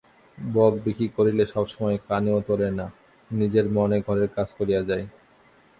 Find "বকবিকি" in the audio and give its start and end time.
0.37-1.07